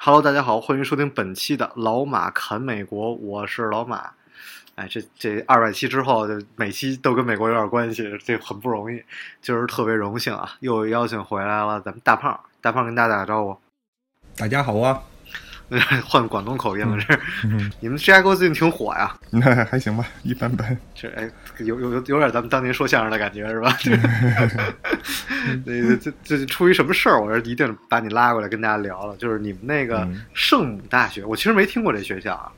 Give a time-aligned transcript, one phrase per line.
[0.00, 4.10] Hello，大家好，欢迎收听本期的《老马侃美国》，我是老马。
[4.76, 9.02] 哎，这这二百期之后，就每期都跟美国有点关系，这很不容易。
[9.42, 13.58] 就是特别荣幸啊，又邀请回来了咱们大胖，大胖跟大家打个招呼。
[14.36, 15.02] 大家好啊，
[16.04, 17.18] 换广东口音了，这、
[17.80, 19.14] 你们芝加哥最近挺火呀？
[19.30, 20.76] 那还行吧，一般般。
[20.94, 23.76] 这哎，有有有有点咱们当年说相声的感觉是吧？
[25.64, 27.20] 那个这这出于什么事儿？
[27.20, 29.16] 我这一定把你拉过来跟大家聊了。
[29.16, 32.50] 就是你们那个嗯圣母大学，我其实没听过这学校啊。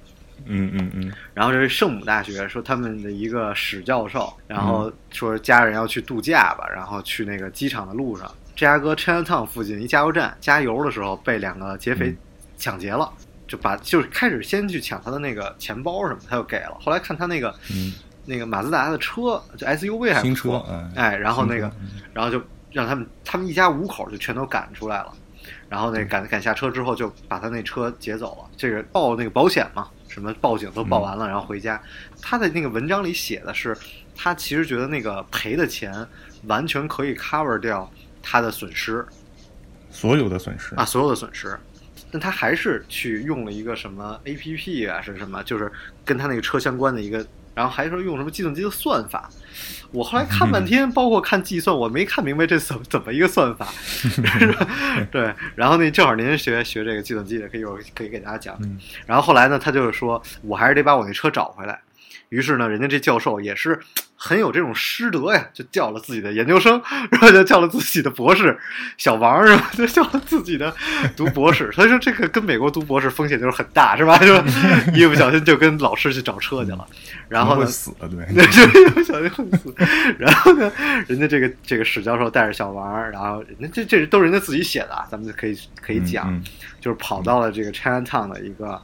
[0.46, 8.26] 嗯嗯嗯，然后这是圣母大学，说他们的一个史教授，然后说家人要去度假吧，然后去那个机场的路上，
[8.56, 12.16] 芝加哥 Chinatown 附近一加油站加油的时候，被两个劫匪嗯
[12.60, 13.12] 抢劫了，
[13.48, 17.92] 就把就是开始先去抢他的那个钱包什么，他就给了，后来看他那个、嗯
[18.26, 21.72] 那个马自达的车，就 SUV 还不新错车，嗯哎，然后那个
[22.12, 25.12] 然后就让他们他们一家五口就全都赶出来了，
[25.68, 28.50] 然后那赶赶下车之后就把他那车劫走了。
[28.56, 31.82] 这个报那个保险嘛，什么报警都报完了，然后回家。
[32.20, 33.76] 他的那个文章里写的是，
[34.14, 35.92] 他其实觉得那个赔的钱
[36.44, 37.90] 完全可以 cover 掉
[38.22, 39.04] 他的损失
[39.90, 41.58] 所有的损失啊，所有的损失。
[42.10, 45.70] 但他还是去用了一个什么 A P P 啊，是什么，就是
[46.04, 49.30] 跟他那个车相关的一个，然后还说用什么计算机的算法。
[49.92, 53.66] 我后来看半天，包括看计算，我没看明白这怎么怎么一个算法。
[55.10, 58.56] 对，然后那正好您学学这个计算机的，可以一会儿可以给大家讲。
[58.62, 61.80] 嗯然后后来呢，他就是说我还是得把我那车找回来。
[62.30, 63.78] 于是呢，人家这教授也是
[64.14, 66.80] 很有这种师德呀，就叫了自己的研究生，
[67.10, 68.56] 然后就叫了自己的博士，
[68.96, 69.70] 小王是吧？
[69.74, 70.72] 就叫了自己的
[71.16, 71.72] 读博士。
[71.72, 74.16] 所以说这个跟美国读博士风险就是很大，是吧？
[74.24, 74.36] 就
[74.94, 76.86] 一不小心就跟老师去找车去了，
[77.28, 79.74] 然后呢死了，对，对，就一不小心会死。
[80.16, 80.70] 然后呢，
[81.08, 86.44] 人家这个这个史教授带着小王，然后人家这这都是人家自己写的啊，咱们就可以可以讲，嗯
[86.80, 88.80] 就是跑到了这个 Chinatown 的一个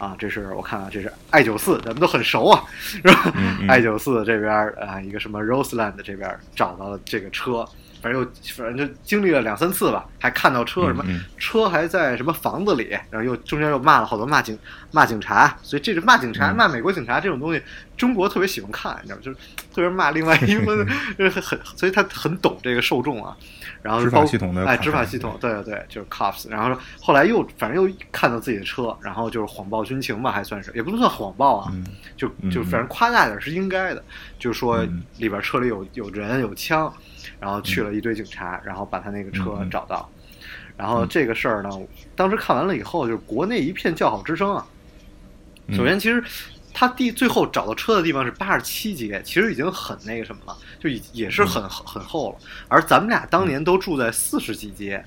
[0.00, 3.32] 啊，这是我看啊，这是 I 九四，咱们都很熟啊，是吧、
[3.68, 4.50] i 九四这边
[4.80, 7.64] 啊，一个什么 Roseland 这边找到了这个车。
[8.02, 11.04] 反正又反正就经历了两三次吧，还看到车什么、
[11.38, 14.58] 车还在什么房子里，然后又中间又骂了好多骂警
[14.90, 17.62] 骂警察，所以这是骂警察、嗯骂美国警察这种东西，
[17.96, 19.22] 中国特别喜欢看，你知道吗？
[19.22, 19.36] 就是
[19.72, 23.36] 特别骂另外一个， 就是很，所以他很懂这个受众啊。
[23.82, 26.46] 然后执法系统的哎，执法系统，对对对，就是 cops。
[26.50, 34.04] 然后后来又反正又看到自己的车，然后就是谎报军情吧，还算是，也不能算谎报啊，嗯就嗯就反正夸大点是应该的，
[34.38, 36.92] 就是说嗯里边车里有有人有枪，
[37.40, 40.08] 然后去了一堆警察，然后把他那个车找到。
[40.76, 41.68] 然后这个事儿呢，
[42.16, 44.66] 当时看完了以后，就是国内一片叫好之声啊。
[45.66, 46.24] 嗯首先，其实
[46.72, 52.38] 他第最后找到车的地方是八十七街，其实已经很那个什么了，就已也是很、很厚了。
[52.68, 55.04] 而咱们俩当年都住在四十几街，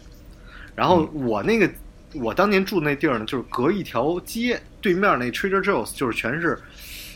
[0.76, 1.68] 然后我那个
[2.14, 6.62] 我当年住那地儿呢，就是隔一条街对面那 Trader Joe's，就是全是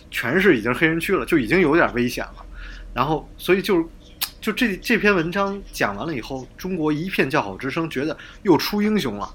[0.09, 2.45] 全是已经黑人区了，就已经有点危险了。
[2.93, 3.85] 然后，所以就是。
[4.47, 9.29] 就这这篇文章讲完了以后，中国一片叫好之声，觉得又出英雄了。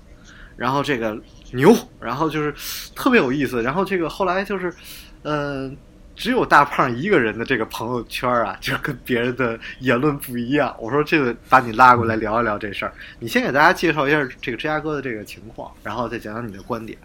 [0.56, 1.14] 然后这个
[1.50, 2.54] 牛，然后就是
[2.94, 3.62] 特别有意思。
[3.62, 4.72] 然后这个后来就是，
[5.20, 5.70] 呃，
[6.16, 10.74] 只有大胖一个人的这个朋友圈啊，就跟别人的言论不一样。
[10.80, 16.98] 我说这个把你拉过来聊一聊这事儿，你先给大家介绍一下这个芝加哥的这个情况，然后再讲讲你的观点。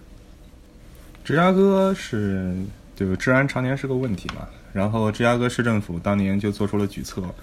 [1.25, 2.55] 芝加哥是
[2.95, 7.35] 这个治安常年是个问题嘛，然后芝加哥市政府当年就做出了举措，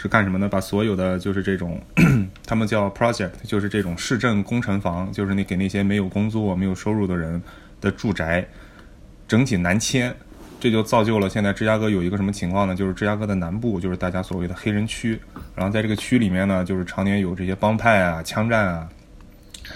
[0.00, 0.48] 是干什么呢？
[0.48, 1.78] 把所有的就是这种
[2.46, 7.42] 他们叫 project，就是这种市政工程房，就是你给那些没有工作、没有收入的人
[7.82, 8.48] 的住宅，
[9.28, 10.14] 整体南迁。
[10.58, 12.74] 这就造就了现在芝加哥有一个什么情况呢？
[12.74, 15.18] 就是芝加哥的南部就是大家所谓的黑人区，
[15.54, 18.86] 然后在这个区里面呢，就是常年有这些帮派啊、枪战啊，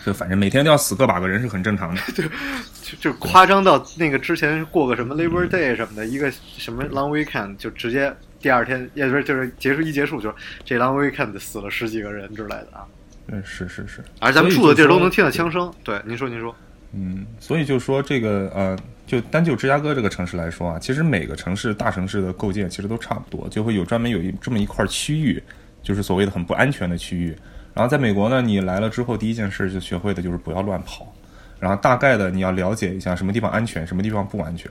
[0.04, 2.02] 就反正每天都要死个把个人是很正常的。
[2.84, 10.34] 就就夸张到那个之前过个什么 Labor Day 什么的，一个什么 Long Weekend 就直接第二天，也就是就是结束一结束就是
[10.66, 12.84] 这 Long Weekend 死了十几个人之类的啊。
[13.28, 15.72] 嗯，是是是，而咱们住的地儿都能听到枪声。
[15.82, 16.54] 对，您说您说，
[16.92, 25.42] 嗯，所以就说这个呃，就单就芝加哥这个城市来说啊，其实每个城市大城市的构建其实都差不多，就会有专门有一这么一块区域，
[25.82, 27.34] 就是所谓的很不安全的区域。
[27.72, 31.10] 然后在美国呢，你来了之后，第一件事就学会的就是不要乱跑。
[31.58, 34.70] 然后大概的你要了解一下什么地方安全，什么地方不安全，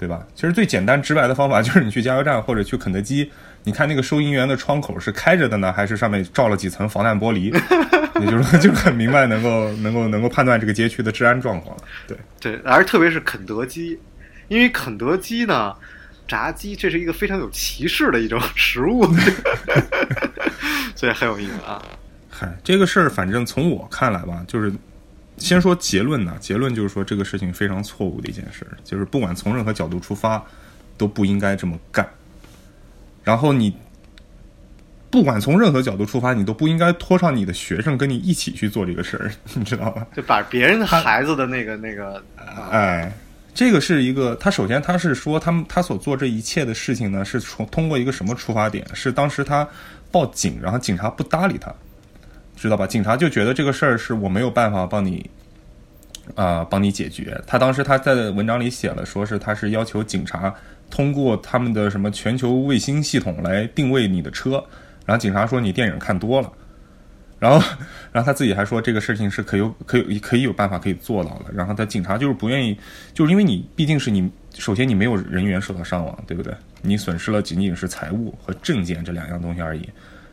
[0.00, 0.26] 对吧？
[0.34, 3.30] 其实最简单直白的方法 就是你去加油站或者去肯德基，
[3.64, 7.52] 你看那个收银员的窗口是开着的呢，还是上面罩了几层防弹玻璃，
[8.18, 11.82] 也就是说 就很明白能够能够能够判断这个街区的治安状况了。
[12.06, 14.00] 对，对，而特别是肯德基，
[14.48, 15.76] 因为肯德基呢，
[16.26, 19.06] 炸鸡这是一个非常有歧视的一种食物，
[20.96, 21.82] 所以很有意思啊。
[22.30, 24.72] 嗨，这个事儿反正从我看来吧，就是
[25.40, 30.40] 先说结论呢，结论就是说这个事情非常错误的一件事，就是不管从任何角度出发，
[30.96, 32.08] 都不应该这么干。
[33.24, 33.74] 然后你
[35.10, 40.06] 不管从任何角度出发，你都不应该拖上你的学生跟你一起去做这个事儿，你知道吧？
[40.14, 42.22] 就把别人的孩子的那个那个，
[42.70, 43.12] 哎，
[43.52, 48.86] 这个是一个，他首先他是说他们他所做这一切的事情呢，是从通过一个什么出发点？
[48.94, 49.66] 是当时他
[50.12, 51.74] 报警，然后警察不搭理他，
[52.60, 52.86] 知道吧？
[52.86, 55.30] 警察就觉得这个事儿是我没有办法帮你
[56.34, 57.40] 啊、帮你解决。
[57.46, 60.54] 他当时他在文章里写了，说是他是要求警察
[60.90, 64.62] 通过他们的什么全球卫星系统来定位你的车，
[65.06, 66.52] 然后警察说你电影看多了。
[67.38, 67.66] 然后，
[68.12, 71.46] 然后他自己还说这个事情是可有可有可以有办法可以做到的。
[71.54, 72.78] 然后他警察就是不愿意，
[73.14, 76.52] 就是因为你毕竟是你，首先你没有人员受到伤亡，对不对？
[76.82, 79.88] 你损失了仅仅是财物和证件这两样东西而已。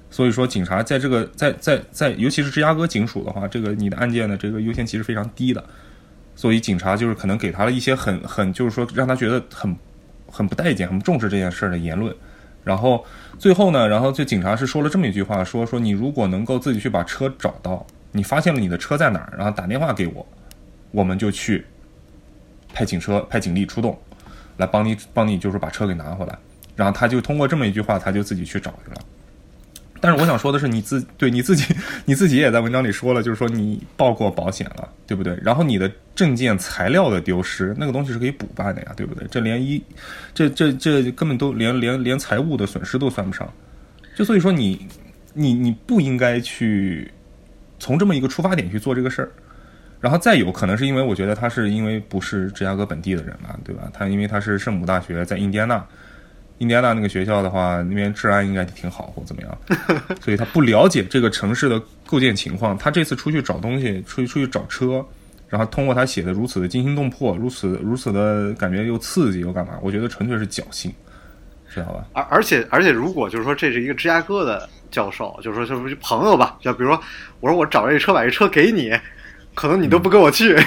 [0.10, 5.64] 所以说，警察在这个在在在，尤其是芝加哥警署的话，这个你的案件的这个优先级是非常低的。
[6.36, 9.76] 所以警察就是可能给他了一些很很就是说让他觉得很
[10.28, 12.16] 很不待见、很不重视这件事儿的言论。
[12.64, 13.04] 然后
[13.40, 20.26] 最后呢，然后就警察是说了这么一句话，说说你如果能够自己去把车找到，你发现了你的车在哪儿，然后打电话给我，
[20.92, 21.66] 我们就去
[22.74, 24.00] 派警车、派警力出动，
[24.58, 26.38] 来帮你帮你就是把车给拿回来。
[26.76, 29.02] 然后他就通过这么一句话，他就自己去找去了。
[30.00, 35.38] 但是我想说的是，你自对你自己， 你自己也在文章里说了，就是说你报过保险了，对不对？
[35.42, 39.28] 然后你的证件材料的丢失，那个东西是可以补办的呀，对不对？
[39.30, 39.82] 这连一，
[40.34, 43.52] 这这这根本都连连连财务的损失都算不上，
[44.16, 44.88] 就所以说你
[45.34, 47.12] 你你不应该去
[47.80, 49.32] 从这么一个出发点去做这个事儿。
[50.00, 53.90] 然后再有可能是因为我觉得他是因为不是芝加哥本地的人嘛，对吧？
[53.92, 55.84] 他因为他是圣母大学在印第安纳。
[56.60, 59.58] 印第安纳那个学校的话，那边治安应该挺好或怎么样，
[60.22, 62.78] 所以他不了解这个城市的构建情况。
[62.78, 65.06] 他这次出去找东西，出去出去找车，
[65.48, 69.74] 然后通过他写的如此的惊心动魄，如此如此的感觉又刺激又干嘛？
[69.82, 70.92] 我觉得纯粹是侥幸，
[71.70, 72.06] 知道吧？
[72.14, 77.00] 而而且而且，如果就是说这是一个芝加哥的教授，就是说就是朋友吧，就比如说
[77.40, 78.92] 我说我找这车把这车给你，
[79.54, 80.56] 可能你都不跟我去？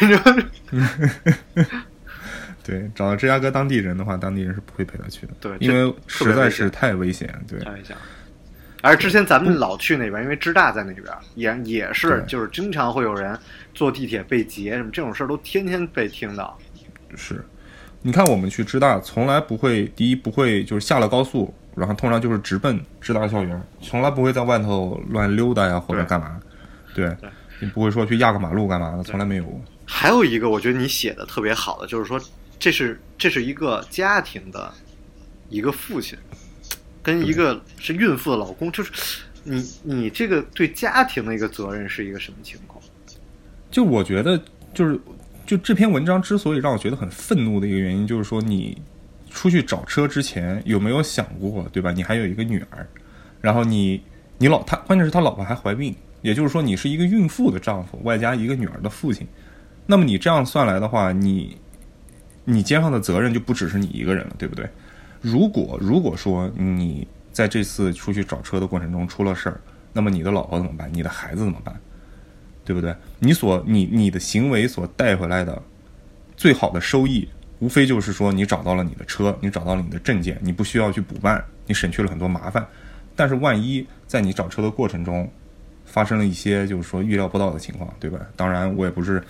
[2.63, 7.33] 对，找到芝加哥当地人的话，当地人是不会陪他去的，对因为实在是太危险。
[7.49, 7.95] 对，开玩笑。
[8.83, 13.39] 而之前咱们老去那边，因为芝大在那边，也也是就是经常会有人
[13.75, 16.57] 坐地铁被劫什么这种事儿，都天天被听到。
[17.15, 17.45] 是，
[18.01, 26.41] 你看我们去芝大，从来不会，第一不会就是下了高速，然后通常就是直奔芝大校园，从来不会在外头乱溜达呀或者干嘛，
[26.95, 27.29] 对对
[27.61, 29.61] 你不会说去压个马路干嘛的，从来没有。
[29.85, 32.19] 还有一个我觉得你写的特别好的，就是说
[32.61, 34.73] 这是这是一个家庭的
[35.49, 36.17] 一个父亲，
[37.03, 42.81] 跟一个是孕妇的老公，就是你你这个对家庭的一个责任是一个什么情况？
[43.71, 44.41] 就我觉得，
[44.75, 45.01] 就是
[45.47, 48.77] 就这篇文章之所以让我觉得很愤怒的一个原因，就是说你
[49.31, 51.91] 出去找车之前有没有想过，对吧？
[51.91, 52.87] 你还有一个女儿，
[53.41, 54.03] 然后你
[54.37, 59.27] 你老他关键是他老婆还怀孕，也就是说你是一个孕妇的丈夫，外加一个女儿的父亲。
[59.87, 61.57] 那么你这样算来的话，你
[62.45, 64.69] 你肩上的责任就不只是你一个人了，对不对？
[65.21, 69.61] 如果如果说你在这次出去找车的过程中出了事儿，
[69.93, 70.91] 那么你的老婆怎么办？
[70.93, 71.79] 你的孩子怎么办？
[72.65, 72.95] 对不对？
[73.19, 75.63] 你所你你的行为所带回来的
[76.37, 77.29] 最好的收益，
[77.59, 82.67] 无非就是说你找到了你的车，你找到了你的证件，你不需要去补办，你省去了很多麻烦。
[83.15, 85.31] 但是万一在你找车的过程中
[85.85, 88.19] 发生了一些就是说预料不到的情况，对吧？
[88.35, 89.23] 当然我也不是。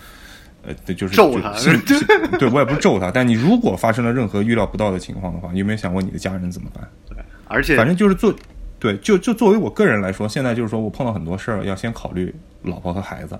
[0.63, 2.05] 呃，对，就是咒他是 是
[2.37, 6.87] 对我也不是咒他，但你如果发生了任何预料不到的情况的话，你有没有想过你的家人怎么办？
[7.09, 8.33] 对，而且反正就是做，
[8.79, 13.39] 对，就就作为我个人来说，现在就是说我碰到很多事儿，要先考虑老婆和孩子。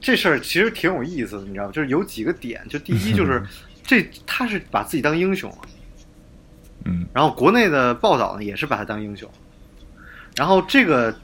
[0.00, 1.72] 这事儿其实挺有意思的，你知道吗？
[1.72, 3.42] 就是有几个点，就第一就是
[3.84, 5.58] 这他是把自己当英雄了，
[6.86, 9.30] 嗯，然后国内的报道呢也是把他当英雄，
[10.34, 11.14] 然后这个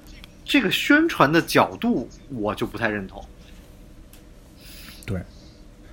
[0.48, 3.24] 这个宣传的角度我就不太认同。
[5.06, 5.20] 对。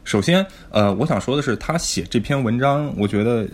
[0.06, 3.48] 首先，呃，我想说的是，他写这篇文章，我觉得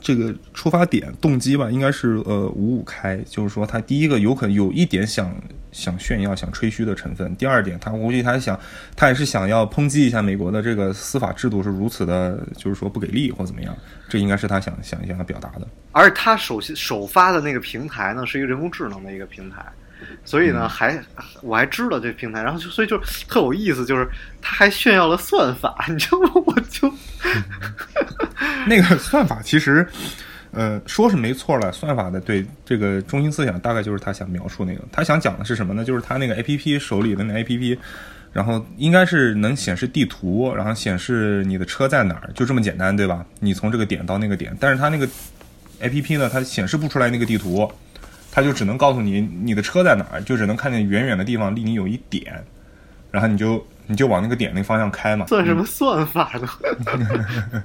[0.00, 5.34] 这个出发点动机吧，应该是呃五五开，就是说他第一个有可能有一点想
[5.72, 7.34] 想炫耀、想吹嘘的成分。
[7.34, 8.58] 第二点，他估计他想，
[8.94, 13.76] 他也是想要抨击一下美国的这个司法制度是如此的，就是说不给力或怎么样。
[14.08, 15.66] 这应该是他想想想要表达的。
[15.90, 19.66] 而他首先首发的那个平台呢，是一个人工智能的一个平台，
[20.24, 21.02] 所以呢，还
[21.42, 22.98] 我还知道这平台，然后就所以就
[23.28, 24.06] 特有意思，就是
[24.42, 26.32] 他还炫耀了算法， 你知道吗？
[26.46, 26.92] 我就
[28.66, 29.86] 那个算法其实，
[30.50, 31.70] 呃，说是没错了。
[31.72, 35.84] 算法的对这个中心思想大概就是他想描述那个，他想讲的是什么呢？
[35.84, 37.78] 就是他那个 A P P 手里的那 A P P，
[38.32, 43.24] 然后应该是能显示地图，然后显示你的车在哪儿，就这么简单，对吧？
[43.40, 45.08] 你从这个点到那个点，但是它那个
[45.80, 47.70] A P P 呢，它显示不出来那个地图，
[48.36, 52.44] 它就只能告诉你你的车在哪儿，就只能看见远远的地方离你有一点，
[53.10, 55.24] 然后你就你就往那个点那个方向开嘛。
[55.26, 57.62] 算什么算法呢？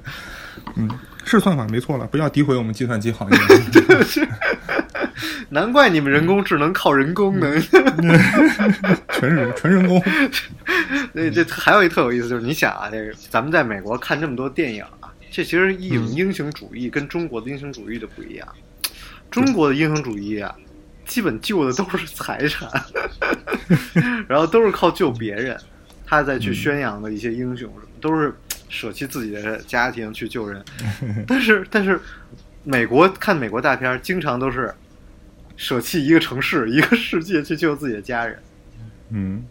[0.76, 0.88] 嗯
[1.24, 3.38] 是算法没错了，不要诋毁我们计算机行业。
[5.50, 7.46] 难怪你们人工智能靠人工呢。
[9.08, 10.02] 纯人纯人工。
[11.12, 18.48] 那这还有一特有意思，就是你想啊，这个咱们在美国看这么多电影啊，这其实一种英雄主义跟中国的英雄主义的不一样。
[19.32, 20.54] 中国的英雄主义啊，
[21.06, 22.70] 基本救的都是财产，
[24.28, 25.58] 然后都是靠救别人，
[26.06, 28.34] 他再去宣扬的一些英雄什么，都是
[28.68, 30.62] 舍弃自己的家庭去救人。
[31.26, 31.98] 但是但是，
[32.62, 34.72] 美国看美国大片儿，经常都是
[35.56, 38.38] 舍弃一个城市、一个世界去救自己的家人。
[39.10, 39.44] 嗯，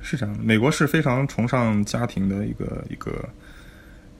[0.00, 0.42] 是这样的。
[0.42, 3.28] 美国是非常崇尚家庭的一个一个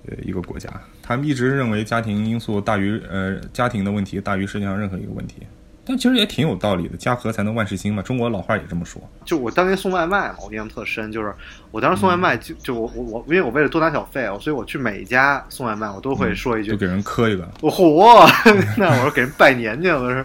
[0.06, 0.70] 呃一个国家，
[1.06, 5.42] 他们一直认为家庭因素大于呃家庭的问题大于世界上任何一个问题。
[5.86, 8.02] 但其实也挺有道理的，家和才能万事兴嘛。
[8.02, 9.02] 中国老话也这么说。
[9.22, 11.30] 就我当年送外卖嘛，我印象特深，就是
[11.70, 17.46] 我当时送外卖就就我我我，因为我为了多拿小费，所以我去每一家送外卖，我都会说一句，就给人磕一个。
[17.60, 18.26] 我嚯，
[18.78, 20.24] 那我说给人拜年去了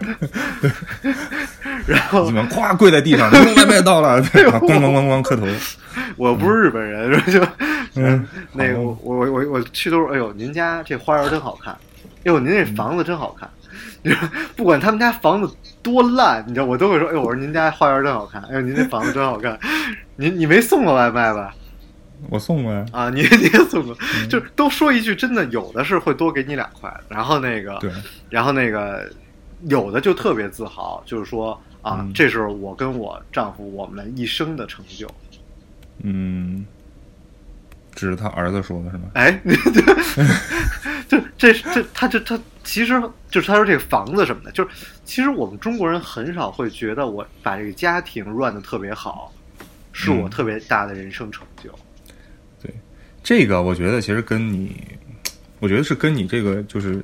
[1.86, 5.46] 然后你们咵跪在地上，外卖到了， 咣咣咣咣磕头。
[6.16, 7.38] 我不是日本人，就
[7.94, 13.48] 嗯， 那个我我我我去都是，哎呦，您家这花园真好看，哎呦，您这房子真好看。
[14.56, 19.58] 不管他们家房子多烂，你知道，我都会说：“哎，我说您家花园真好看，哎呦，您这房子真好看。
[20.16, 21.54] ”您你没送过外卖吧？
[22.28, 22.84] 我送过呀。
[22.92, 23.96] 啊，你你也送过，
[24.28, 27.90] 就都说一句，真的有的是会多给你两块，然后那个，对，
[28.30, 29.10] 然后那个
[29.68, 35.06] 有的就特别自豪，就是说啊，这是我跟我丈夫我们一生的成就。
[36.02, 36.64] 嗯，
[38.00, 39.10] 这是他儿子说的是吗？
[39.14, 39.30] 哎，
[41.08, 42.40] 就这这他这他。
[42.62, 44.70] 其实就是他说这个房子什么的，就是
[45.04, 49.32] 其实我们中国人很少会觉得我把这个家庭乱的特别好，
[49.92, 51.70] 是我特别大的人生成就。
[52.62, 52.72] 对，
[53.24, 54.76] 这个我觉得其实跟你，
[55.58, 57.02] 我觉得是跟你这个就是，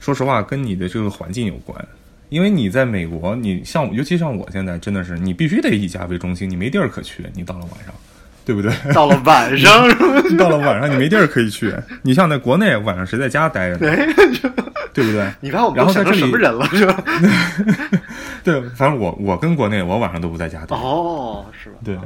[0.00, 1.88] 说实话跟你的这个环境有关。
[2.28, 7.24] 因为你在美国，你像尤其像我现在，真的是你必须得以家为中心，你没地儿可去。
[7.32, 7.94] 你到了晚上。
[8.44, 8.70] 对不对？
[8.92, 9.88] 到了晚上，
[10.36, 11.74] 到了晚上你没地儿可以去。
[12.02, 13.96] 你像在国内，晚上谁在家待着呢？
[14.92, 15.28] 对不对？
[15.40, 17.02] 你把我然后在这里什么人了 是吧？
[18.44, 20.76] 对，反正我我跟国内，我晚上都不在家待。
[20.76, 21.76] 哦，是吧？
[21.84, 21.96] 对，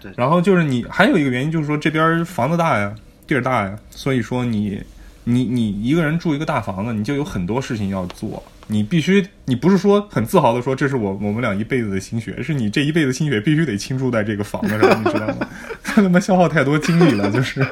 [0.00, 0.12] 对。
[0.16, 2.94] 然后就是你还有一个原因，就是说这边房子大呀，
[3.26, 4.80] 地儿大呀，所以说你
[5.24, 8.42] 你你一个人住一个大房子，你就有很多事情要做。
[8.68, 15.48] 你必须，你不是说很自豪的说这是我我们俩一辈子的心血，是你这一辈子心血必须得倾注在这个房子上，你知道吗？
[15.82, 17.66] 他他妈消耗太多精力了，就是。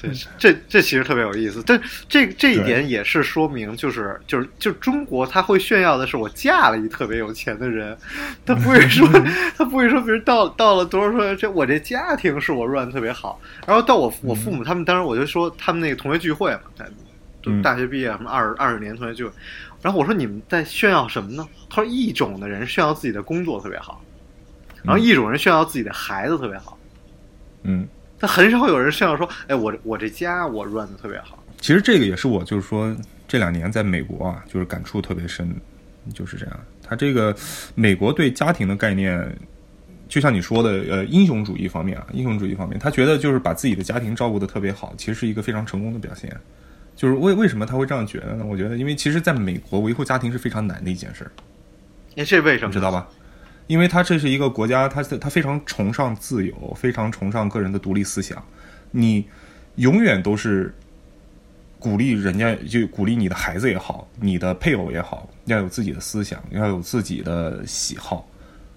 [0.00, 7.96] 对，这这其实特别有意思，但这这一点也是说明，就是就是就中国他会炫耀的是我嫁了一特别有钱的人，
[8.46, 9.08] 他不会说
[9.58, 16.60] 他不会说，比如到到了多少岁，这我这家庭是我 run 特别好，然后到我我父母他们当时我就说他们那个同学聚会嘛。
[17.62, 19.32] 大学毕业什么二二十年同学聚会，
[19.80, 21.46] 然后我说你们在炫耀什么呢？
[21.70, 24.02] 他说一种的人炫耀自己的工作特别好，
[24.82, 26.78] 然后一种人炫耀自己的孩子特别好，
[27.62, 27.86] 嗯，
[28.18, 31.42] 但很少有人炫耀说，哎，我我这家我 run 的特别好。
[31.60, 32.94] 其实这个也是我就是说
[33.26, 35.54] 这两年在美国啊，就是感触特别深，
[36.14, 36.60] 就是这样。
[36.82, 37.34] 他这个
[37.74, 39.36] 美国对家庭的概念，
[40.08, 46.34] 就像你说的，呃，英雄主义方面啊，英雄主义方面，他觉得就是把自己的家庭照顾的特别好，其实是一个非常成功的表现。
[46.98, 48.44] 就是为为什么他会这样觉得呢？
[48.44, 51.30] 我觉得，因为其实在美国维护家庭是非常难的一件事儿。
[52.16, 53.08] 那，这为什么知道吧？
[53.68, 58.42] 因为他这是一个国家，他他非常崇尚自由，非常崇尚个人的独立思想。
[58.90, 59.24] 你
[59.76, 60.74] 永远都是
[61.78, 68.28] 鼓励人家，就鼓励你的孩子也好，你的配偶也好，要有自己的思想，要有自己的喜好。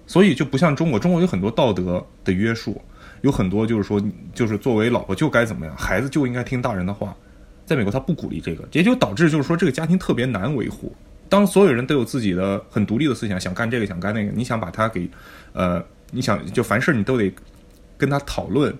[0.06, 2.80] 所以就不像中国，中国有很多道德的约束，
[3.22, 4.00] 有很多就是说，
[4.32, 7.18] 就是作为老婆就该怎么样，孩子就应该听大人的话。
[7.72, 10.94] 在美国他不鼓励这个，也就导致就是说这个家庭特别难维护。
[11.30, 15.10] 当所有人都有自己的很独立的思想，想干这个想干那个，你想把他给，
[15.54, 17.34] 呃，你想就凡事你都得
[17.98, 18.76] 跟他讨论，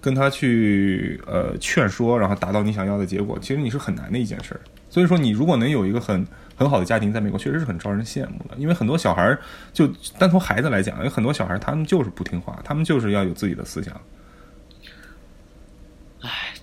[0.00, 4.60] 跟他去呃劝说，然后达到你想要的结果，其实你是很难的一件事儿。
[4.88, 8.56] 所以说，你如果能有一个很很好的家庭，在美国确实是很招人羡慕的。
[8.56, 9.38] 因为很多小孩儿，
[9.74, 9.86] 就
[10.18, 13.94] 单从孩子来讲，有很多小孩儿他们就是不听话，他们就是要有自己的思想。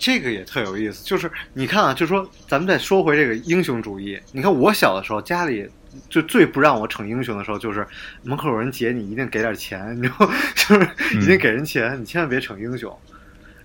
[0.07, 4.17] 这个也特有意思，就是你看啊，就说咱们再说回这个英雄主义。
[4.31, 5.69] 你看我小的时候，家里
[6.09, 7.85] 就最不让我逞英雄的时候，就是
[8.23, 10.25] 门口有人劫你，一定给点钱，你知道？
[10.55, 12.97] 就是一定给人钱，你千万别逞英雄。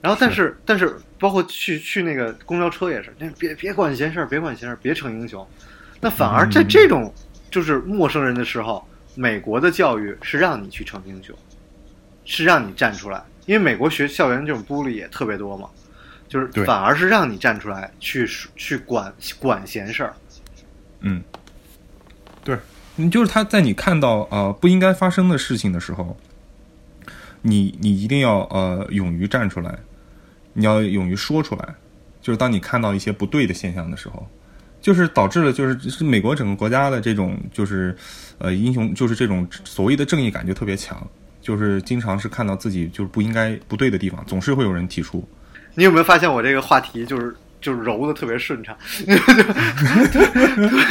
[0.00, 5.46] 然后，但是但是，包括去去那个公交车也是，那别别管闲事儿，别管闲事儿，别逞英雄。
[6.00, 7.14] 那反而在这种
[7.52, 8.84] 就是陌生人的时候，
[9.14, 11.36] 美国的教育是让你去逞英雄，
[12.24, 15.70] 是让你站出来，因为美国学校园这种 bully 也特别多嘛。
[16.32, 20.14] 就是反而是让你站出来去去管管闲事儿，
[21.00, 21.22] 嗯，
[22.42, 22.56] 对，
[22.96, 26.16] 你就是他在你看到呃不应该发生的事情的时候，
[27.42, 29.78] 你你一定要呃勇于站出来，
[30.54, 31.74] 你要勇于说出来。
[32.22, 34.26] 就是当你看到一些不对的现象的时候，
[34.80, 37.94] 就是导致了就是是美国整个国家的这种就是
[38.38, 41.06] 呃英雄就是这种所谓的正义感就特别强，
[41.42, 45.28] 就是经常是看到自己就是不应该不对的地方，总是会有人提出。
[45.74, 48.76] 你有没有发现我这个话题就是就是揉的特别顺畅？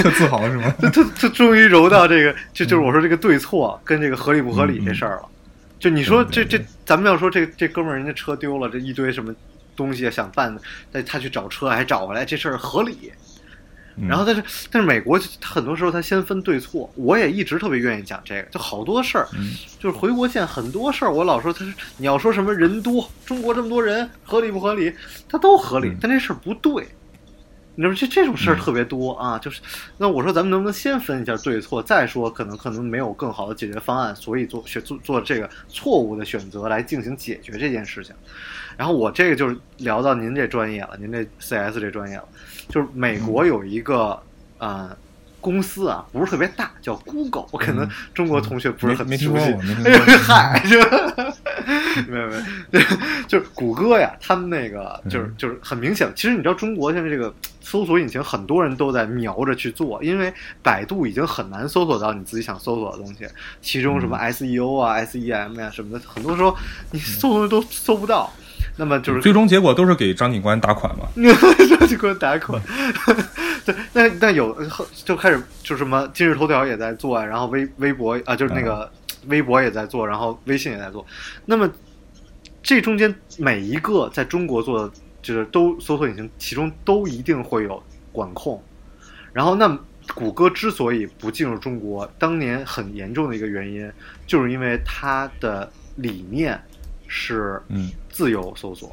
[0.02, 0.74] 特自豪是吗？
[0.82, 5.24] 他他他终于揉到这个，就就是我说这个对错跟这个合理不合理这事儿了。
[5.80, 9.34] 就你说这这，咱们要说这这哥们儿人家车丢了，这一堆什么
[9.76, 10.62] 东西想办的，
[10.92, 13.12] 那他去找车还找回来，这事儿合理。
[14.08, 19.28] 然后但是但是美国他很多时候他先分对错，我也一直特别愿意讲这个，就好多事儿，
[19.80, 24.94] 就是回国线很多事儿，我老说他是你要说什么人多，中国这么多人合理不合理，
[25.28, 26.88] 他都合理，但这事儿不对。
[27.74, 29.62] 你知道这这种事儿特别多啊，就是
[29.98, 38.14] 那我说咱们能不能先分一下对错，再说可能可能没有更好的解决方案，所以做选做做这个错误的选择来进行解决这件事情。
[38.76, 42.28] 然后我这个就是聊到您这专业了，您这 CS 这专业了，
[42.70, 44.22] 就是美国有一个
[44.58, 44.96] 呃
[45.40, 50.18] 公司啊，不是特别大，叫 Google，我可能中国同学不是很熟悉说过，没听哎呦说过。
[50.24, 50.78] 嗨，就
[52.12, 52.82] 没有没有，
[53.28, 63.28] 就是谷歌呀，他们那个就是嗯就是很明显，其实你知道中国现在这个搜索引擎很多人都在瞄着去做，因为百度已经很难搜索到你自己想搜索的东西，
[63.62, 64.32] 其中什么嗯。
[64.32, 66.56] SEO 啊、SEM 呀、什么的，很多时候
[66.92, 68.32] 你搜都搜不到。
[68.82, 71.06] 那么就是最终结果都是给张警官打款嘛。
[71.16, 72.60] 这就给我打款。
[73.64, 78.92] 对，那那有后就开始就什么今日头条也在做啊，然后微微博啊，就是那个
[79.28, 81.06] 微博也在做，然后微信也在做。
[81.46, 81.70] 那么
[82.64, 88.60] 这中间每一个在中国做的，就是都搜索引擎，其中都一定会有管控。
[89.32, 89.80] 然后，那
[90.16, 93.88] 谷歌之所以不进入中国，当年很严重的一个原因，
[94.26, 96.60] 就是因为它的理念
[97.08, 98.92] 是嗯自由搜索。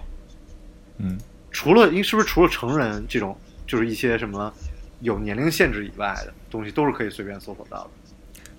[0.98, 1.18] 嗯，
[1.50, 4.52] 除了，因是不是除了成人这种，就是一些什么
[5.00, 7.90] 有年龄限制以外的东西，都是可以随便搜索到的？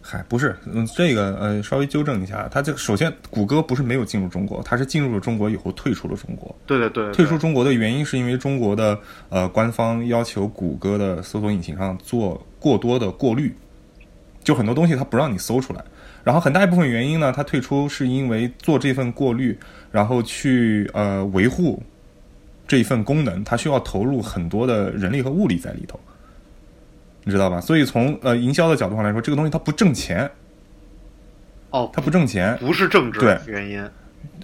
[0.02, 6.56] 嗨，不是，嗯，这个呃，稍微纠正一下，它这个首先，谷歌不是没有进入中国，它是进入了中国以后退出了中国。
[6.66, 13.54] 对对对对退出中国的原因是因为中国的呃官方要求谷歌的搜索引擎上做过多的过滤，
[14.44, 15.84] 就很多东西它不让你搜出来。
[16.24, 19.58] 然后很大一部分原因呢，他退出是因为做这份过滤，
[19.92, 21.82] 然后去呃维护
[22.68, 26.00] 这一份功能，他需要投入很多的人力和物力在里头，
[27.24, 27.60] 你知道吧？
[27.62, 30.30] 所以从呃营销的角度上来说，这个东西它不挣钱，
[31.72, 33.20] 哦，它不挣钱，不是政治。
[33.48, 33.82] 原因，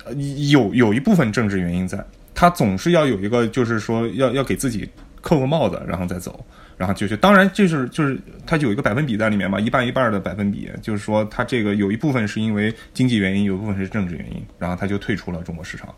[0.06, 0.14] 呃
[0.50, 4.90] 有有一部分政治原因在，他总是要有一个，就是说要要给自己
[5.22, 6.44] 扣个帽子，然后再走，
[6.78, 15.94] 然后就是当然就是就是它有一个百分比在里面嘛，一半一半的百分比，就是说它这个有一部分是因为经济原因，有一部分是政治原因，然后它就退出了中国市场，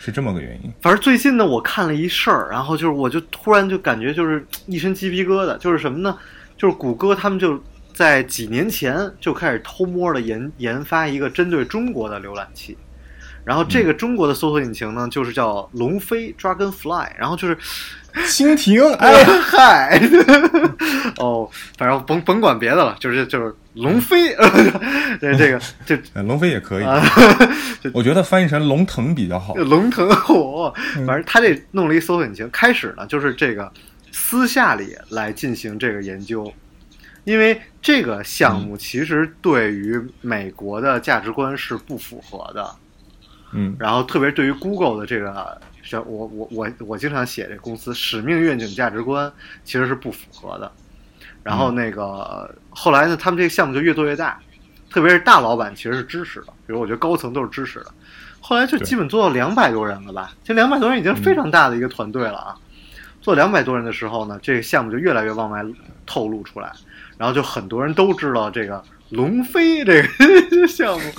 [0.00, 0.72] 是这么个原因。
[0.80, 6.16] 反正最近呢，我看了一事儿，然后就是我就突然就感觉就是一身鸡皮疙瘩，就是什么呢？
[6.56, 7.60] 就是谷歌他们就
[7.92, 12.78] 在几年前就开始偷摸的研研发一个针对中国的浏览器。
[13.44, 17.56] 然后这个中国的搜索引擎呢，就是叫龙飞 （Dragonfly），然后就是
[18.26, 19.28] 蜻蜓， 哎呀。
[19.42, 20.00] 嗨，
[21.18, 24.34] 哦，反正甭甭管别的了，就是就是龙飞，
[25.20, 27.02] 这这个这呃龙飞也可以，啊，
[27.92, 29.54] 我觉得翻译成龙腾比较好。
[29.54, 30.72] 龙腾火，
[31.06, 33.70] 反正他这弄了一搜索引擎，开始呢就是这个
[34.10, 36.50] 私下里来进行这个研究，
[37.24, 42.74] 因为这个项目其实对于美国的价值观是不符合的。
[43.52, 49.30] 嗯然后特别对于 Google 的这个，是我我我我经常写这公司使命、愿景、价值观
[49.64, 50.70] 其实是不符合的。
[51.42, 54.38] 然后那个、后来呢，他们这个项目就越做越大，
[54.90, 57.86] 特别是大老板其实是支持的，比如我觉得高层都是支持的。
[58.40, 60.32] 后来就基本做到两百多人了吧？
[60.44, 62.56] 这两百多人已经非常大的一个团队了啊！
[63.20, 65.64] 做两百多人的时候呢，这个项目就越来越往外
[66.06, 66.72] 透露出来，
[67.18, 70.08] 然后就很多人都知道这个龙飞这个
[70.66, 71.12] 项目，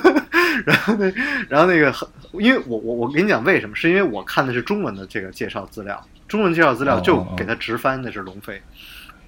[0.66, 1.12] 然后那
[1.48, 8.60] 然后那个很，因为我我我跟你讲为什么，是因为我看的是中文的这个介绍资料，中文介绍资料就给他直翻的是龙飞，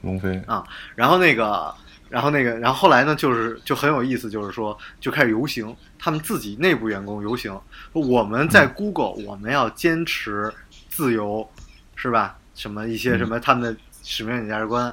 [0.02, 0.40] 龙飞。
[0.46, 0.62] 啊，
[0.94, 1.74] 然后那个，
[2.10, 7.58] 然后那个，然后后来呢，就是就很有意思，就是说就开始游行，他们自己内部员工游行，
[7.92, 10.52] 说我们在 Google，、我们要坚持
[10.88, 11.48] 自由，
[11.96, 12.36] 是吧？
[12.54, 14.92] 什么一些什么他们的使命与价值观。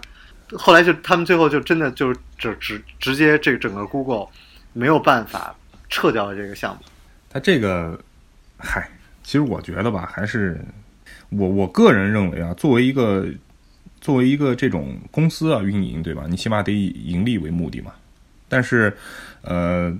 [0.58, 4.28] 后来就他们最后就真的就直直直接这整个 Google
[4.74, 5.56] 没有办法
[5.90, 6.82] 撤掉了这个项目。
[7.30, 8.00] 它这个，
[8.58, 8.90] 嗨，
[9.24, 10.60] 其实我觉得吧，还是
[11.30, 13.26] 我我个人认为啊，作为一个
[14.02, 16.26] 作为一个这种公司啊运营，对吧？
[16.28, 17.94] 你起码得以盈利为目的嘛。
[18.50, 18.94] 但是，
[19.44, 19.98] 呃，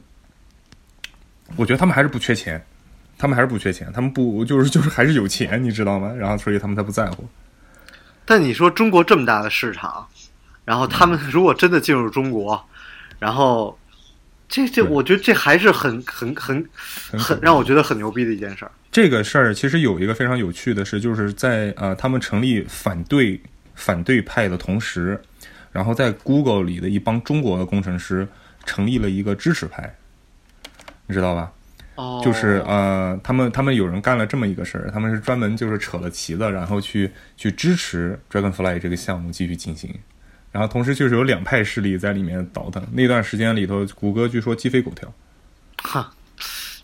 [1.56, 2.62] 我觉得他们还是不缺钱，
[3.18, 6.14] 他们还是不缺钱，他们不就是就是还是有钱，你知道吗？
[6.14, 7.26] 然后所以他们才不在乎。
[8.26, 10.06] 但你说中国这么大的市场，
[10.66, 12.64] 然后他们如果真的进入中国，
[13.20, 13.78] 然后
[14.48, 16.70] 这这，我觉得这还是很很很
[17.18, 18.72] 很让我觉得很牛逼的一件事儿。
[18.92, 23.42] 这个事儿其实有一个非常有趣的是，就是在呃他们成立反对
[23.74, 25.22] 反对派的同时，
[25.72, 28.28] 然后在 Google 里的一帮中国的工程师
[28.66, 29.96] 成立了一个支持派，
[31.08, 31.52] 你知道吧？
[31.96, 39.94] 哦，就是呃，他们他们有人干了这么一个事儿，他们是专门就是扯了旗子，然后去去支持 Dragonfly 这个项目继续进行，
[40.52, 42.86] 然后同时就是有两派势力在里面倒腾。
[42.92, 45.12] 那段时间里头，谷歌据说鸡飞狗跳。
[45.84, 46.14] 哈，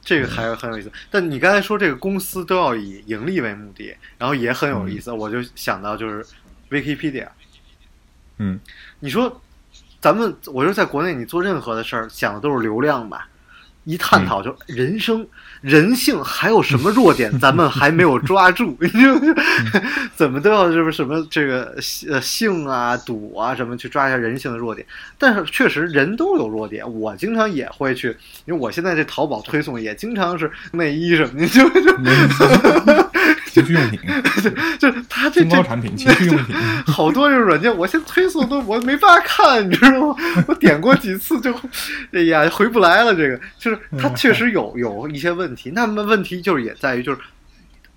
[0.01, 0.91] 这个还是很有意思。
[1.11, 6.25] 但你刚才说这个公司都要以盈利为目的，然后也很有意思，我就想到就是
[6.69, 7.27] Wikipedia。
[8.37, 8.59] 嗯，
[8.99, 9.41] 你说
[9.99, 13.27] 咱们，我说在国内你做任何的事儿，想的都是流量吧？
[13.87, 15.25] 一探讨就人生、
[15.61, 19.33] 人性还有什么弱点， 咱们还没有抓住， 你知道吗？
[20.13, 21.73] 怎么都要是不是什么这个
[22.09, 24.85] 呃性啊、赌啊什么去抓一下人性的弱点。
[25.17, 28.09] 但是确实人都有弱点，我经常也会去，
[28.43, 31.97] 因为我现在这淘宝推送也经常是内衣什么你，就就
[33.63, 33.99] 情趣用品，
[34.79, 36.55] 就他这这中高产品， 情趣用品。
[36.85, 40.15] 好多这种软件，我现在推送都我没法看，你知道吗？
[40.47, 41.53] 我点过几次就，
[42.11, 43.15] 哎呀，回不来了。
[43.15, 47.21] 这个就是它确实有有一些问题，那么问题就是也在于就是，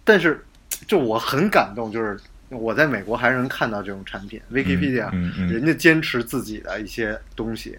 [0.05, 0.45] 但是
[0.87, 2.19] 就我很感动，就是
[2.49, 7.79] 我在美国还是能看到这种产品，Wikipedia，、嗯嗯人家坚持自己的一些东西，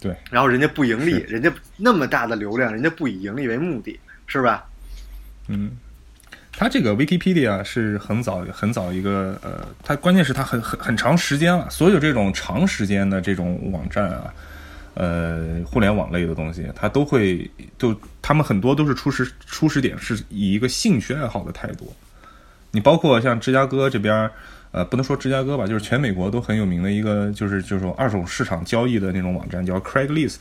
[0.00, 4.64] 对，然后人家不盈利，人家那么大的流量，人家不以盈利为目的，是吧？
[5.48, 5.70] 嗯，
[6.60, 14.34] 它这个 Wikipedia 是很早很早一个呃，它关键是它很很很长时间了，所有这种长时间的这种网站啊，
[14.94, 21.94] 呃，互联网类的东西，它都会就他们很多都是初始初始点是以一个兴趣爱好的态度。
[22.72, 24.28] 你包括像芝加哥这边，
[24.72, 30.38] 呃，不能说芝加哥吧，就是全美国都很有名的一个，就是就是二手市场交易的那种网站，叫 Craigslist。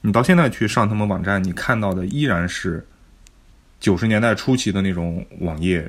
[0.00, 2.86] 你到现在去上他们网站，你看到的依然是
[3.80, 5.84] 九十年代初期的那种网页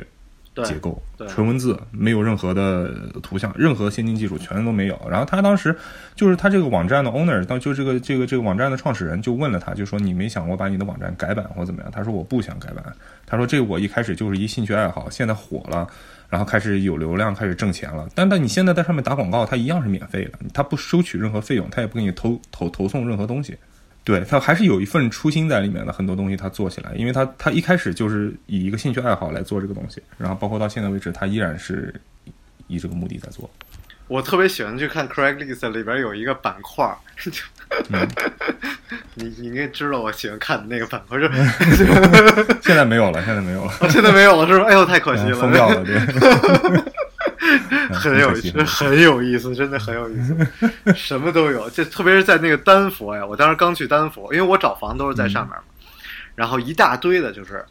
[0.65, 4.99] 结构，纯文字，没有任何的图像，任何先进技术全都没有。
[5.09, 5.73] 然后他当时
[6.15, 11.91] 就是他这个网站的 owner，当就这个这个这个网站的创始人就问了他，就说你没想过把你的网站改版或怎么样？
[11.91, 12.83] 他说我不想改版。
[13.25, 15.87] 他说这我一开始就是一兴趣爱好，现在火了，
[16.29, 18.09] 然后开始有流量，开始挣钱了。
[18.13, 23.57] 但但你现在在上面打广告，它一样是免费的，它不收取任何费用，它也不给你投投投送任何东西。
[24.03, 31.93] 对他还是有一份初心在里面的，很多东西他做起来，因为他他一开始就是以一个兴趣爱好来做这个东西，然后包括到现在为止，他依然是
[32.67, 33.49] 以这个目的在做。
[34.07, 36.85] 我特别喜欢去看 Craigslist 里边有一个板块
[37.89, 38.05] 嗯。
[39.15, 41.85] 你你应该知道我喜欢看的那个板块，是
[42.61, 44.65] 现在没有了，现在没有了，哦现在没有了，是吧？
[44.65, 45.95] 哎呦，太可惜了，疯掉了，对，
[47.93, 50.35] 很有意思，很有意思，真的很有意思，
[50.95, 51.69] 什么都有。
[51.69, 55.63] 这特别是在那个丹佛呀，我当时刚去丹佛，因为我找房都是在上面嘛，
[56.35, 57.63] 然后一大堆的就是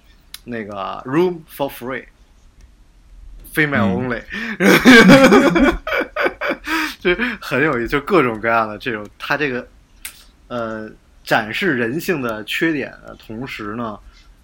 [0.44, 4.08] 那个 room for free，female 嗯。
[4.08, 4.22] only，
[7.00, 9.66] 就很有意思，就各种各样的这种，他这个
[10.48, 10.88] 呃
[11.24, 13.98] 展示人性的缺点的同时呢，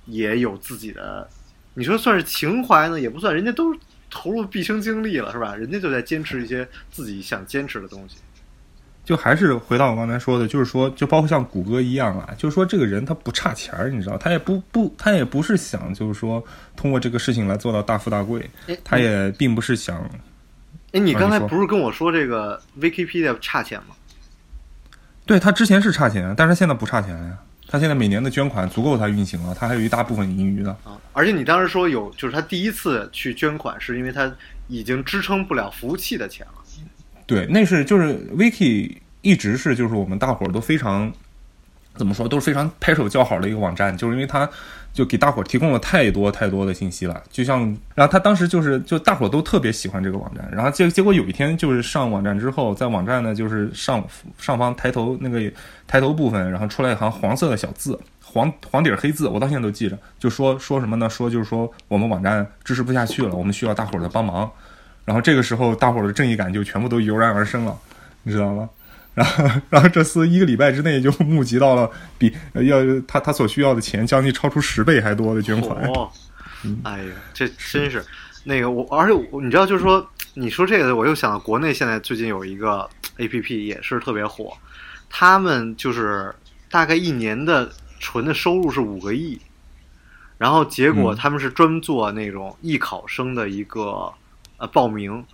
[0.07, 1.29] 也有自己的，
[1.75, 3.75] 你说算是情怀呢，也不算，人家都
[4.17, 5.55] 投入毕生精力了，是吧？
[5.55, 8.17] 人家就在坚持一些自己想坚持的东西。
[9.05, 16.43] 就还是回到我刚才说的，就是说，就包括像谷歌一样啊，就是说这个人他不差钱儿，你知道，他也不不，他也不是想就是说
[16.75, 20.03] 通过这个事情来做到大富大贵哎，他也并不是想，
[20.93, 23.95] 哎，你刚才不是跟我说这个 Wikipedia 差钱吗？
[25.27, 30.77] 对他之前是差钱，但是现在不差钱呀，他现在每年的捐款足够他运行了，他还有一大部分盈余呢。
[30.85, 34.33] 啊，而且你当时说有，就是他第一次去捐款，是因为他
[34.69, 36.53] 已经支撑不了服务器的钱了。
[37.27, 41.13] 对，那是就是 Wiki 一直是就是我们大伙儿都非常
[41.97, 44.49] 怎么说都是非常拍手叫好的一个网站，就是因为它
[44.93, 47.23] 就给大伙提供了太多太多的信息了。
[47.31, 47.61] 就像
[47.95, 54.03] 然后他当时就是就大伙都特别喜欢这个网站，然后结结果有一天就是上网站之后，在网站呢就是上
[54.39, 55.41] 上方抬头那个
[55.87, 57.99] 抬头部分，然后出来一行黄色的小字。
[58.21, 61.09] 黄黄底儿黑字，我到现在都记着，就说说什么呢？
[61.09, 64.51] 说就是说我们网站支持不下去了，我们需要大伙儿的帮忙。
[65.07, 67.75] 然后这个时候，大伙儿的正义感就全部都油然而生了，
[68.25, 68.69] 你知道吗？
[69.17, 72.77] 然后，然后这厮一个礼拜之内就募集到了比呃要
[73.09, 75.83] 他他所需要的钱将近超出十倍还多的捐款。
[75.87, 76.11] 哦，
[76.83, 78.05] 哎呀，这真是
[78.45, 84.55] 那个我，而且我你知道，就是说，你说这个，我又想到国内现在最近有一个 A P P 也是特别火，
[85.09, 86.35] 他们就是
[86.71, 89.41] 大概一年的纯的收入是五个亿，
[90.37, 94.13] 然后结果嗯他们是专做那种艺考生的一个
[94.59, 95.25] 呃报名，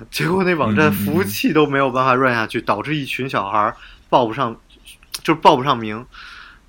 [0.10, 3.76] 结果那网站服务器都没有办法 run 下去，导致一群小孩儿
[4.08, 4.56] 报不上，
[5.22, 6.04] 就是报不上名，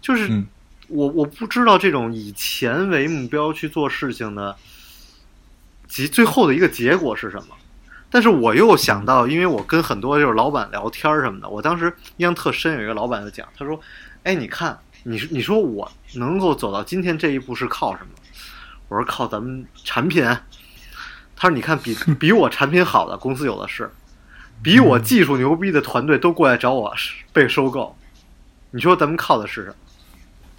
[0.02, 0.28] 就是。
[0.28, 0.48] 嗯
[0.90, 4.56] 我我不知道这种以钱为目标去做事情的，
[5.88, 7.56] 及最后的一个结果是什么。
[8.12, 11.86] 但是我又想到，因为我跟很多就是老板聊天儿什么的，我当时
[12.18, 13.80] 印象特深，有一个老板就讲，他说
[14.24, 18.10] ：“哎，你看，你说你说我能够走到今天这一步是靠什么？”
[18.90, 20.24] 我说：“靠咱们产品。”
[21.44, 23.92] 他说：“你看，比 比我产品好的公司有的是，
[24.62, 26.94] 比我技术牛逼的团队都过来找我
[27.34, 27.94] 被收购。
[28.72, 29.76] 你说咱们靠的是什么？”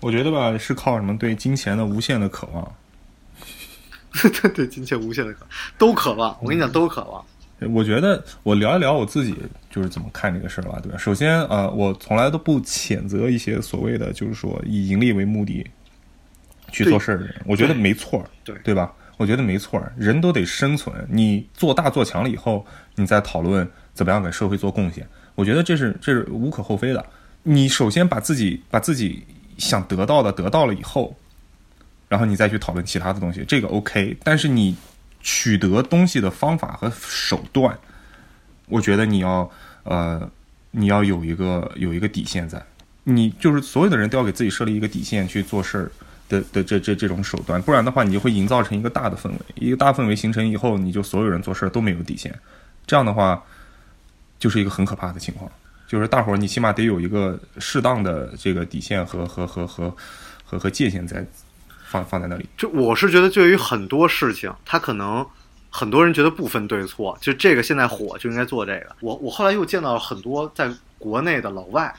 [0.01, 2.75] 我觉得吧，是靠什么对金钱的无限的渴望。
[4.13, 5.47] 对 对，金钱无限的渴，
[5.79, 6.37] 都渴望。
[6.43, 7.25] 我跟你讲，都渴望。
[7.73, 9.35] 我觉得我聊一聊我自己
[9.71, 10.99] 就是怎么看这个事儿吧，对吧？
[10.99, 15.67] 首先，呃，我从来都不谴责一些所谓的就是说以盈利为目的
[16.71, 18.93] 去做事儿的人，我觉得没错，对对吧？
[19.17, 20.95] 我觉得没错，人都得生存。
[21.09, 22.65] 你做大做强了以后，
[22.97, 27.05] 你再讨论怎么样给社会做贡献，我觉得这是这是无可厚非的。
[27.43, 29.23] 你首先把自己把自己
[29.59, 31.17] 想得到的得到了以后，
[32.09, 34.17] 然后你再去讨论其他的东西，这个 OK。
[34.25, 34.77] 但是你
[35.21, 37.79] 取得东西的方法和手段，
[38.67, 39.51] 我觉得你要
[39.85, 40.31] 呃，
[40.71, 42.61] 你要有一个有一个底线在。
[43.07, 45.93] 你就是所有的人都要给自己设立一个底线去做事儿
[46.41, 49.39] 的的这这这种手段，不然的话，你就会营造成一个大的氛围。
[49.55, 52.37] 一个大氛围形成以后，你就所有人做事都没有底线，
[52.87, 53.43] 这样的话，
[54.39, 55.51] 就是一个很可怕的情况。
[55.87, 59.95] 就是大伙儿，你起码得有一个适当的这个底线和和和和
[60.45, 61.25] 和和界限在
[61.87, 62.49] 放放在那里。
[62.57, 65.25] 就我是觉得，对于很多事情，他可能
[65.71, 68.97] 很多人觉得不分对错，就这个现在火就应该做这个。
[69.01, 71.95] 我我后来又见到了很多在国内的老外，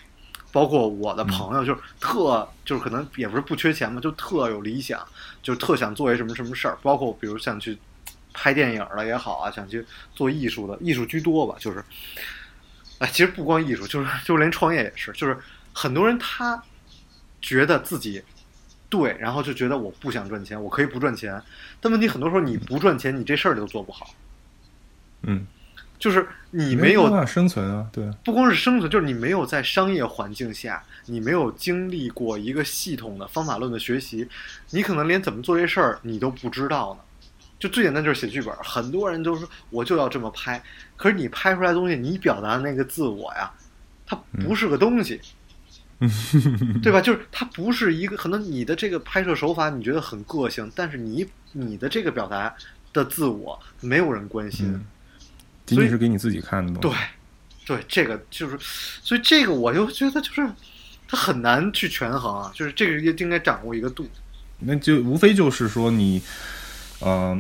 [0.56, 5.06] 包括我的朋友，就是特就是可能也不是不缺钱嘛，就特有理想，
[5.44, 7.78] 就特想做一什么什么事儿，包括比如想去
[8.32, 11.84] 拍电影了也好啊，想去做艺术的，艺术居多吧，就是。
[13.00, 15.38] 哎，其实不光艺术，就是就是连创业也是，就是
[15.74, 16.63] 很多人他
[17.41, 18.24] 觉得自己
[18.88, 21.44] 对，然后就觉得我不想赚钱，我可以不赚钱，
[21.82, 24.15] 但问题很多时候你不赚钱，你这事儿都做不好，
[25.24, 25.46] 嗯，
[25.97, 28.10] 就是你没有没办法生存啊，对。
[28.23, 34.27] 不光是生存，就是你没有在商业环境下，你没有经历过一个系统的方法论的学习，
[34.71, 36.99] 你可能连怎么做这事儿你都不知道呢。
[37.58, 40.62] 就最简单就是写剧本，很多人都说我就要这么拍，
[40.97, 43.49] 可是你拍出来的东西，你表达的那个自我呀，
[44.05, 45.19] 它不是个东西，
[46.84, 46.99] 对吧？
[46.99, 52.53] 就是它不是一个，可能你的这个拍摄手法你觉得很个性，但是你你的这个表达
[52.91, 54.67] 的自我没有人关心。
[54.67, 54.86] 嗯
[55.65, 56.97] 仅仅是给你自己看的东对西。，
[57.65, 60.47] 对，这个就是，所以这个我就觉得就是，
[61.08, 64.08] 它很难去权衡啊，就是这个也应该掌握一个度。
[64.60, 66.21] 那就无非就是说你，
[66.99, 67.38] 呃，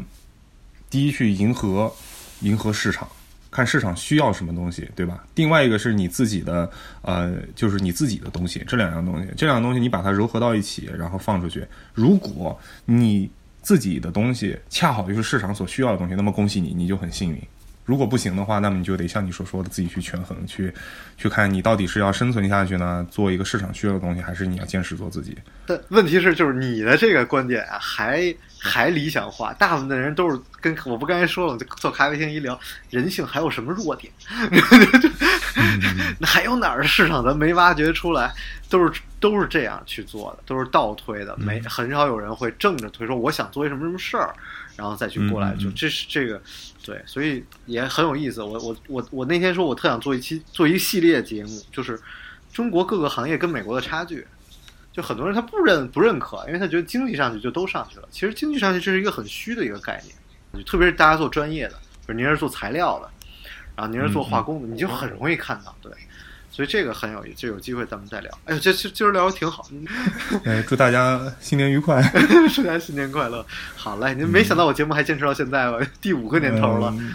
[0.89, 1.93] 第一去迎合
[2.41, 3.07] 迎合市场，
[3.49, 5.23] 看市场需要什么东西，对吧？
[5.35, 6.69] 另外一个是你自己的，
[7.03, 11.65] 呃，就是你自己的东西，这两样东西，这两样东西你把它糅合到一起，然后放出去。
[11.93, 13.29] 如果你
[13.61, 17.41] 自己的东西恰好就是市场所需要的东西，那么恭喜你，你就很幸运。
[17.85, 20.73] 如果不行的话，那么你就得像你所说的自己去权衡，去
[21.17, 25.37] 去看你到底是要生存下去呢，做一个市场需要的东西，还是你要坚持做自己。
[25.67, 34.11] 但问题是，就是你的这个观点啊，还还理想化，大部分的人都是跟我不刚才说了，就做咖啡厅一聊，人性还有什么弱点？
[36.19, 38.33] 那还有哪儿的市场咱没挖掘出来？
[38.67, 44.33] 都是都是这样去做的，都是倒推的，没很少有人会正着推说我想做一什么什么事儿，
[44.75, 46.41] 然后再去过来就这是这个
[46.83, 48.43] 对，所以也很有意思。
[48.43, 51.99] 我我我我那天说我特想做一期做一系列节目，就是
[52.51, 54.25] 中国各个行业跟美国的差距。
[54.91, 58.07] 就很多人他不认不认可，因为他觉得经济上去就都上去了。
[58.09, 61.73] 其实经济上去这是一个很虚的一个概念，特别是大家做专业的，
[62.05, 63.11] 比如您是做材料的，
[63.75, 65.75] 然后您是做化工的，你就很容易看到。
[65.81, 65.91] 对，
[66.55, 68.31] 所以这个很有意思，就有机会咱们再聊。
[68.45, 69.67] 哎呦，这这今儿聊的挺好，
[70.45, 72.01] 哎， 祝大家新年愉快。
[72.55, 73.45] 祝大家新年快乐。
[73.75, 75.85] 好嘞，您没想到我节目还坚持到现在吧？
[75.99, 77.13] 第五个年头了，嗯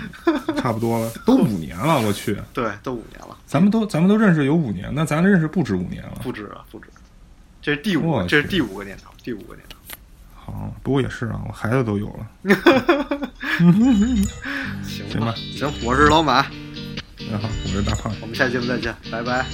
[0.59, 6.21] 差不多了，都五年了，我去，对，都五年了，咱们都咱们都认识有五年，那咱认识不止五年了。
[6.23, 6.89] 不止啊，不止。
[7.63, 9.79] 这是第五这是第五个年头，第五个年头。
[10.35, 12.27] 好，不过也是啊，我孩子都有了。
[14.83, 16.47] 行行吧行，我是老马，
[17.30, 18.14] 然后我是大胖。
[18.22, 19.46] 我们下期节目再见，拜拜。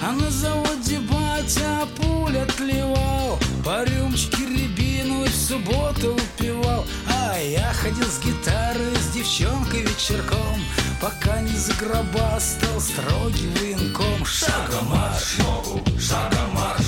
[0.00, 7.72] А на заводе батя пуль отливал По рюмочке рябину и в субботу выпивал А я
[7.72, 10.60] ходил с гитарой с девчонкой вечерком
[11.00, 16.84] Пока не загробастал строгий военком Шагом марш, ногу, шагом марш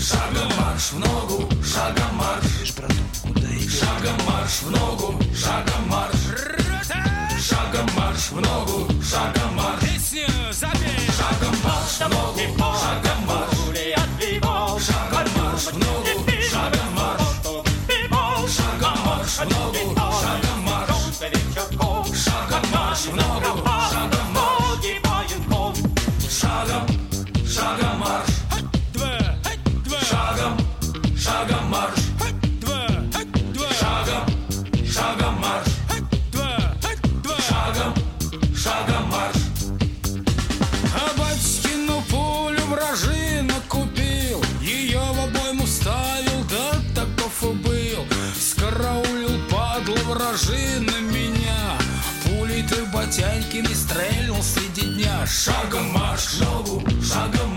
[0.00, 2.46] Шагом марш в ногу, шагом марш
[3.68, 6.65] Шагом марш в ногу, шагом марш Шагом
[8.17, 12.39] марш в ногу, шагом марш Песню запей Шагом марш в ногу,
[12.81, 13.46] шагом марш
[55.27, 57.56] Chaga mais logo, chaga mais.